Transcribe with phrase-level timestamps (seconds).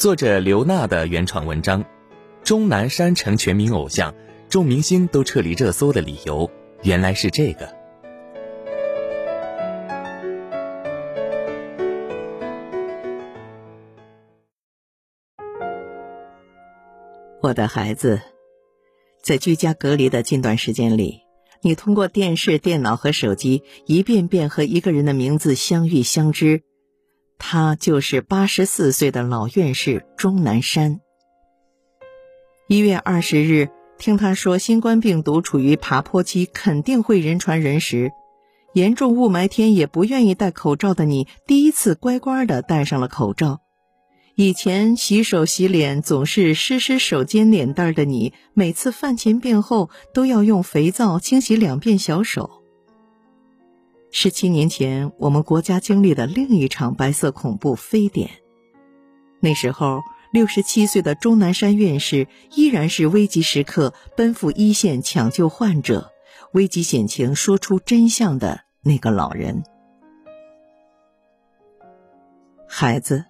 [0.00, 1.84] 作者刘娜的原创文章，
[2.42, 4.14] 钟南山成全民偶像，
[4.48, 6.50] 众明星都撤离热搜的理由，
[6.82, 7.68] 原来是这个。
[17.42, 18.22] 我的孩子，
[19.22, 21.18] 在居家隔离的近段时间里，
[21.60, 26.62] 你通过电视、电脑和手机，一遍遍和一个人的名字相遇相知。
[27.40, 31.00] 他就是八十四岁的老院士钟南山。
[32.68, 38.12] 一月二十日，听他说新冠病毒处于爬坡期，肯定会人传人时，
[38.74, 43.62] 严重雾霾天也不愿意戴口罩的你，第一次乖乖的戴上了口罩。
[44.36, 52.59] 以前洗手洗脸总是湿湿手尖脸蛋的你，每次饭前便后都要用肥皂清洗两遍小手。
[54.12, 58.30] 十七年前，我们国家经历了另一场白色恐怖非典。
[59.38, 60.00] 那时候，
[60.32, 66.10] 六十七岁的钟南山院士依然是危急时刻奔赴一线抢救患者、
[66.52, 69.62] 危机险情说出真相的那个老人。
[72.66, 73.26] 孩子，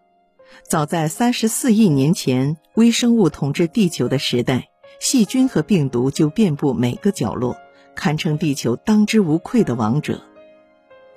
[0.66, 7.56] 早在三十四亿年前，微生物统治地球的时代，细菌和病毒就遍布每个角落，
[7.94, 10.22] 堪称地球当之无愧的王者。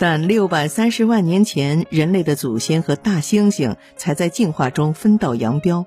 [0.06, 5.86] 但六百三十万年前，人类的祖先和大猩猩才在进化中分道扬镳，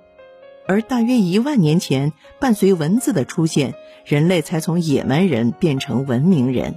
[0.66, 3.74] 而大约一万年前，伴随文字的出现，
[4.06, 6.76] 人类才从野蛮人变成文明人。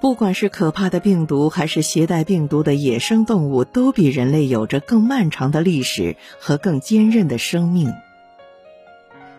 [0.00, 7.94] 不管是可怕的病毒，还是携带病毒的野生动物，都比人类有着更漫长的历史和更坚韧的生命。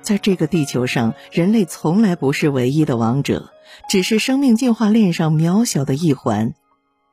[0.01, 3.51] 在这个地球上，人类从来不是唯一的王者。
[3.89, 6.53] 只是生命进化链上渺小的一环，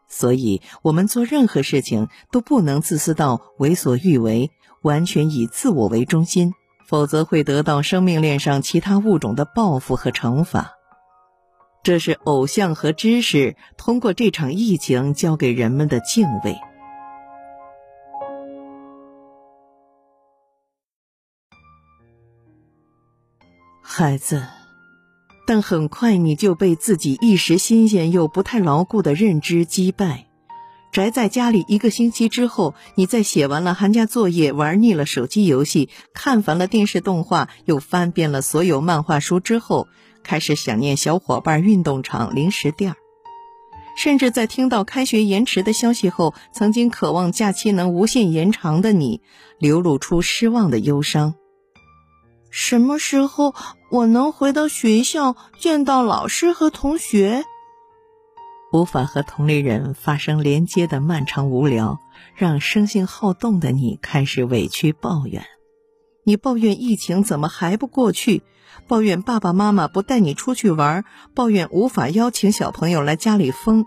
[0.09, 6.55] 所以我们做任何事情都不能自私到为所欲为，完全以自我为中心，
[6.87, 10.75] 否则会得到生命链上其他物种的报复和惩罚。
[11.83, 16.57] 这是偶像和知识通过这场疫情教给人们的敬畏。
[23.87, 24.43] 孩子。
[25.47, 30.27] 但很快你就被自己一时新鲜又不太牢固的认知击败。
[30.91, 39.87] 宅在家里一个星期之后，你在写完了寒假作业、玩腻了手机游戏、看烦了电视动画、又翻遍了所有漫画书之后，
[40.23, 42.95] 开始想念小伙伴、运动场、零食店
[43.99, 49.21] 甚至在听到开学延迟的消息后，曾经渴望假期能无限延长的你，
[49.59, 51.35] 流露出失望的忧伤。
[52.57, 53.53] 什么时候
[53.91, 57.43] 我能回到学校见到老师和同学？
[58.73, 61.99] 无法和同龄人发生连接的漫长无聊，
[62.37, 65.45] 让生性好动的你开始委屈抱怨。
[66.23, 68.45] 你抱怨疫情怎么还不过去，
[68.87, 71.05] 抱怨爸爸妈妈不带你出去玩，
[71.35, 73.85] 抱怨无法邀请小朋友来家里疯，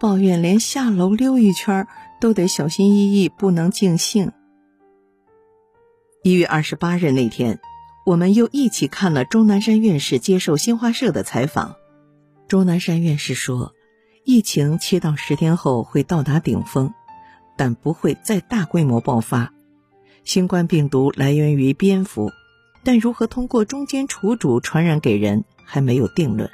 [0.00, 1.86] 抱怨连下楼溜一圈
[2.20, 4.32] 都得小心翼翼，不能尽兴。
[6.24, 7.60] 一月二十八日那天。
[8.08, 11.76] 我们又一起看了钟南山院士接受新华社的采访。
[12.48, 13.74] 钟南山院士说
[14.24, 16.94] ：“疫情七到十天后会到达顶峰，
[17.54, 19.52] 但不会再大规模爆发。
[20.24, 22.32] 新冠病毒来源于蝙蝠，
[22.82, 26.50] 但如何通过中间处主传染给人还没有定论。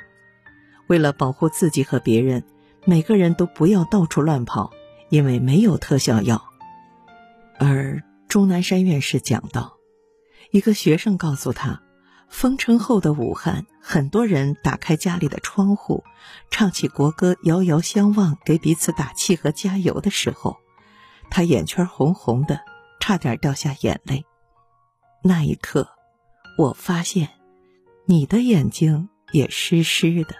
[0.88, 2.42] 为了保护自己和别人，
[2.84, 4.72] 每个人都不要到处乱跑，
[5.08, 6.46] 因为没有特效药。”
[7.60, 9.73] 而钟南山院士讲到。
[10.54, 11.82] 一个学生告诉他，
[12.28, 16.04] 封城后的武汉，很多人打开家里的窗户，
[16.48, 20.58] 唱起国歌，遥遥相望，给彼此打气和加油的时候，
[21.28, 22.60] 他眼圈红红的，
[23.00, 24.24] 差点掉下眼泪。
[25.24, 25.88] 那一刻，
[26.56, 27.30] 我发现，
[28.06, 30.36] 你的眼睛也湿湿的。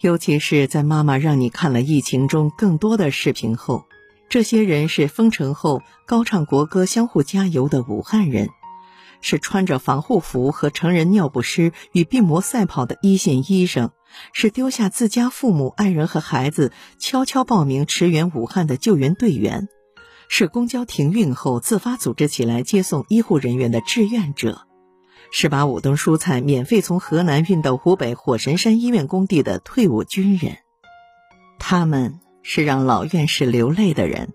[0.00, 3.84] 尤其是在妈妈让你看了疫情中更多的视频后，
[4.28, 8.48] 这些人是封城后高唱国歌、相互加油的武汉人。
[9.24, 13.90] 是穿着防护服和成人尿不湿与病魔赛跑的一线医生，
[14.34, 19.68] 是丢下自家父母、爱人和孩子悄悄报名驰援武汉的救援队员，
[20.28, 24.66] 是公交停运后自发组织起来接送医护人员的志愿者，
[25.32, 30.58] 是把五吨蔬菜免费从河南运到湖北火神山医院工地的退伍军人。
[31.58, 34.34] 他们是让老院士流泪的人，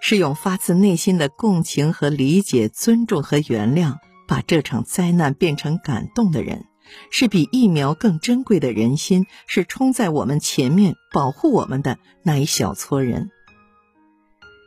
[0.00, 3.98] 是用发自内心的共情和理解、尊重和原谅。
[4.30, 6.66] 把这场灾难变成感动的人，
[7.10, 13.32] 是比疫苗更珍贵的人心，是冲在我们前面保护我们的那一小撮人。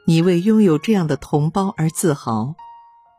[0.05, 2.55] 你为拥有这样的同胞而自豪。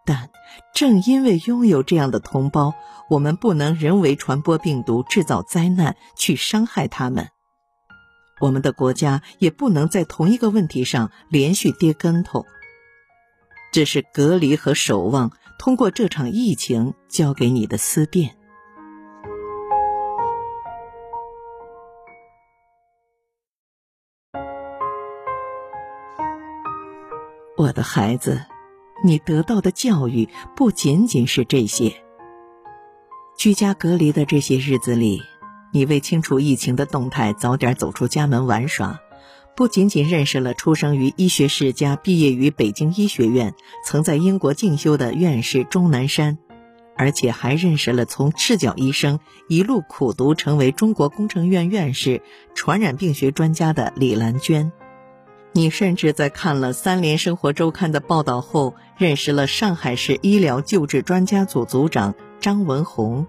[0.04, 0.28] 但
[0.74, 2.74] 正因为拥有这样的同胞，
[3.08, 7.30] 我们不能人为传播病毒、制造灾难去伤害他们。
[8.38, 12.44] 我们的国家也不能在同一个问题上连续跌跟头。
[13.72, 18.36] 这是隔离和守望通过这场疫情交给你的思辨。
[27.56, 28.46] 我的孩子。
[29.02, 32.02] 你得到的教育不仅仅是这些。
[33.36, 35.20] 居家隔离的这些日子里，
[35.72, 39.00] 你为清楚疫情的动态，早点走出家门玩耍，
[39.56, 43.54] 不仅仅认识了出生于医学世家、毕业于北京医学院、
[43.84, 46.38] 曾在英国进修的院士钟南山，
[46.96, 52.20] 而且还认识了从赤脚医生一路苦读成为中国工程院院士、
[52.54, 54.72] 传染病学专家的李兰娟。
[55.52, 63.28] 你甚至在看了《三联生活周刊》的报道后，认识了上海市医疗救治专家组组长张文宏，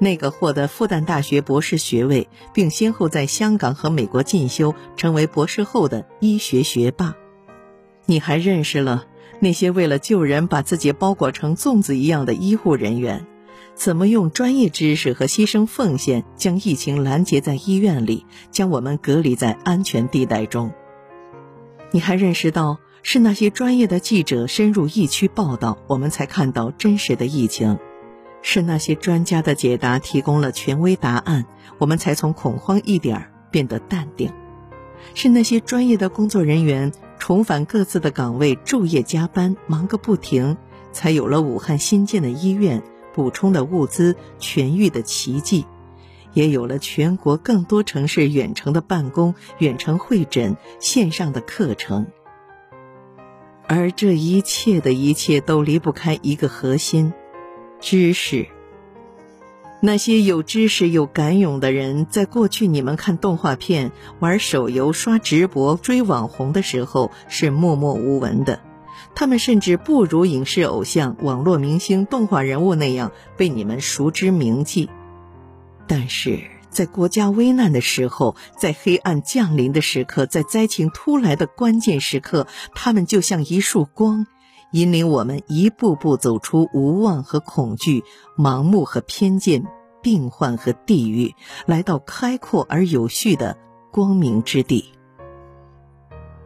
[0.00, 7.14] 那个获得复旦大学博士学位，并先后在香港和美国进修，成为博士后的医学学霸。
[8.06, 9.04] 你还认识了
[9.38, 13.26] 那些为了救人把自己包裹成粽子一样的医护人员，
[13.74, 20.72] 怎么用专业知识和牺牲奉献将疫情拦截在医院里，将我们隔离在安全地带中。
[21.92, 27.76] 你还认识到，是那些专业的记者深入疫区报道，我们才看到真实的疫情；
[28.42, 31.46] 是那些专家的解答提供了权威答案，
[31.78, 34.30] 我们才从恐慌一点儿变得淡定；
[35.14, 40.56] 是那些专业的工作人员重返各自的岗位，昼夜加班，忙个不停，
[40.92, 42.82] 才有了武汉新建的医院、
[43.14, 45.66] 补充的物资、痊愈的奇迹。
[46.32, 52.06] 也有了全国更多城市远程的办公、远程会诊、线上的课程，
[53.66, 57.12] 而这一切的一切都离不开一个核心：
[57.80, 58.46] 知识。
[59.82, 68.60] 那些有知识、有敢勇的人，在过去你们看动画片、玩手游、刷直播、追网红的时候是默默无闻的，
[69.14, 74.90] 他们甚至不如影视偶像、网络明星、动画人物那样被你们熟知铭记。
[75.86, 84.26] 但是在国家危难的时候，在黑暗降临的时刻，在灾情突来的关键时刻，他们就像一束光，
[84.72, 88.04] 引领我们一步步走出无望和恐惧、
[88.36, 89.66] 盲目和偏见、
[90.02, 91.34] 病患和地狱，
[91.66, 93.58] 来到开阔而有序的
[93.90, 94.92] 光明之地。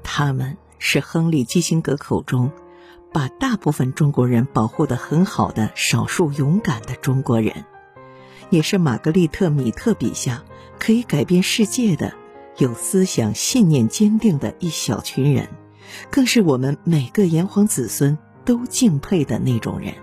[0.03, 2.51] 他们是亨利·基辛格口中
[3.13, 7.65] 把大部分中国人保护的很好的少数勇敢的中国人。
[8.51, 10.45] 也是玛格丽特·米特笔下
[10.79, 12.15] 可以改变世界的、
[12.59, 15.49] 有思想信念坚定的一小群人，
[16.11, 19.95] 更是我们每个炎黄子孙都敬佩的那种人。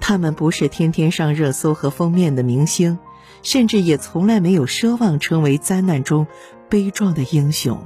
[0.00, 2.98] 他们不是天天上热搜和封面的明星，
[3.42, 6.26] 甚至也从来没有奢望成为灾难中
[6.68, 7.84] 悲壮的英雄，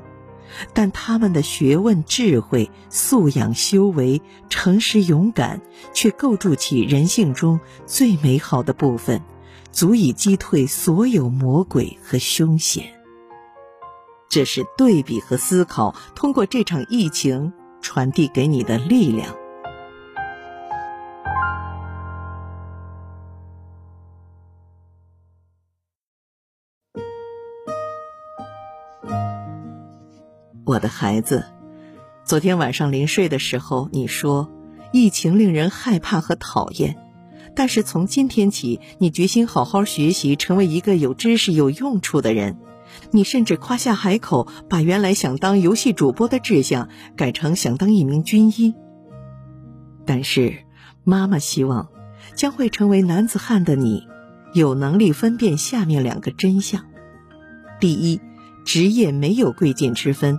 [0.72, 5.60] 但他们的学问、智慧、素养、修为、诚实、勇敢，
[5.92, 9.22] 却构筑起人性中最美好的部分。
[9.72, 13.01] 足以击退所有魔鬼和凶险。
[14.32, 19.36] 这是对比和思考通过这场疫情传递给你的力量。
[30.65, 31.44] 我的孩子，
[32.24, 34.51] 昨天晚上临睡的时候，你说
[34.94, 36.96] 疫情令人害怕和讨厌。
[37.55, 42.56] 但是从今天起，你决心好好学习，成为一个有知识、有用处的人。
[43.11, 48.75] 你甚至夸下海口，把原来想当游戏主播的志向改成想当一名军医。
[50.05, 50.58] 但是，
[51.05, 51.89] 妈妈希望，
[52.34, 54.06] 将会成为男子汉的你，
[54.53, 56.84] 有能力分辨下面两个真相：
[57.81, 58.20] 第一，
[58.65, 60.39] 职业没有贵贱之分，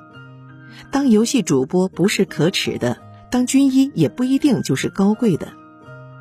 [0.91, 2.97] 当游戏主播不是可耻的，
[3.29, 5.53] 当军医也不一定就是高贵的。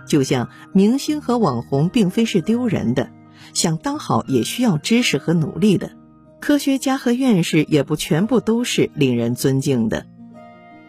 [0.06, 3.10] 就像明星和网红并非是丢人的，
[3.54, 5.92] 想当好也需要知识和努力的，
[6.42, 10.06] 科学家和院士也不全部都是令人尊敬的。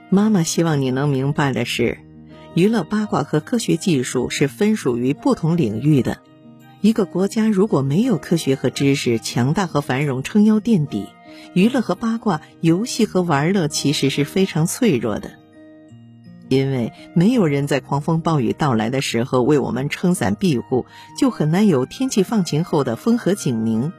[0.09, 1.99] 妈妈希望你能明白的是，
[2.55, 6.17] 娱乐八卦和科学技术是分属于不同领域的。
[6.81, 11.05] 一个国家如果没有科学和知识，强大和繁荣撑腰垫底，
[11.53, 15.33] 娱乐和八卦、游戏和玩乐其实是非常脆弱的。
[16.49, 23.93] 因为没有人在狂风暴雨到来的时候为我们撑伞庇护，就很难有天气放晴后的风和景明。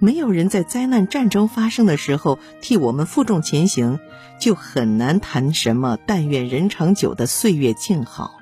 [0.00, 3.98] 没有人在灾难战争发生的时候替我们负重前行，
[4.40, 8.38] 就很难谈什么“但愿人长久”的岁月静好。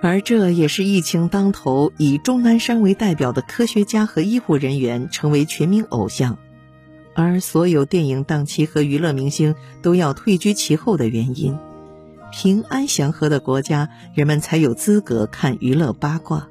[0.00, 6.38] 而这也是疫情当头，以钟南山为代表的科学家和医护人员成为全民偶像，
[7.14, 11.56] 而所有电影档期和娱乐明星都要退居其后的原因。
[12.32, 16.48] 平安祥和的国家，人们才有资格看娱乐八卦。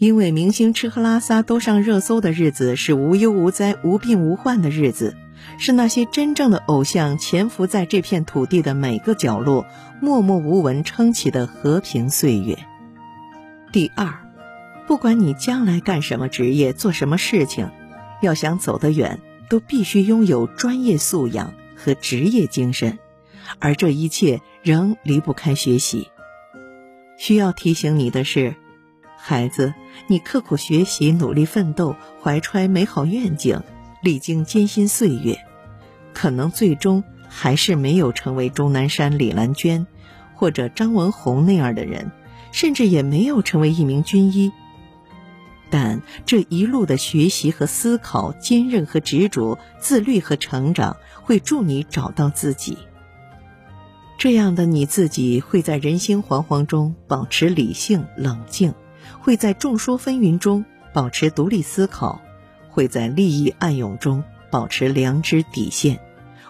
[0.00, 5.14] 因为明星吃喝拉撒都上热搜的日子，是无忧无灾、无病无患的日子，
[5.58, 9.66] 是那些真正的偶像潜伏在这片土地的每个角落，
[10.00, 12.56] 默默无闻撑起的和平岁月。
[13.72, 14.26] 第二，
[14.86, 17.70] 不管你将来干什么职业、做什么事情，
[18.22, 22.98] 要想走得远，都必须拥有专业素养和职业精神，
[23.58, 26.08] 而这一切仍离不开学习。
[27.18, 28.54] 需要提醒你的是。
[29.30, 29.74] 孩子，
[30.08, 33.62] 你刻苦学习、努力奋斗、怀揣美好愿景、
[34.02, 35.38] 历经艰辛岁月，
[36.12, 39.86] 可能最终还是没有成为钟南山、李兰娟
[40.34, 42.10] 或者张文红那样的人，
[42.50, 44.50] 甚至也没有成为一名军医。
[45.70, 52.78] 但这一路的学习和思考、坚韧和执着、自律和成长，会助你找到自己。
[54.18, 58.74] 这样的你自己，会在人心惶惶中保持理性、冷静。
[59.20, 62.20] 会在众说纷纭中保持独立思考，
[62.70, 66.00] 会在利益暗涌中保持良知底线，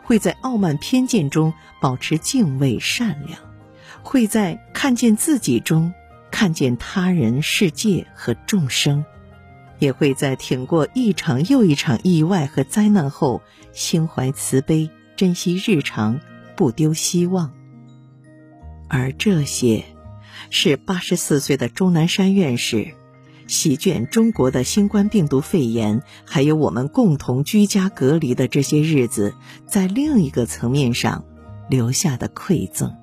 [0.03, 3.41] 会在傲慢偏见中保持敬畏善良，
[4.03, 5.93] 会在看见自己中
[6.31, 9.05] 看见他人、世界和众生，
[9.81, 16.21] 也会在挺过一场又一场意外和灾难后心怀慈悲，珍惜日常，
[16.55, 17.53] 不丢希望。
[18.89, 19.85] 而这些。
[20.49, 22.95] 是八十四岁的钟南山院士，
[23.47, 29.35] 席卷中国的新冠病毒肺炎，还有我们共同居家隔离的这些日子，
[29.67, 31.25] 在另一个层面上
[31.69, 33.00] 留下的馈赠。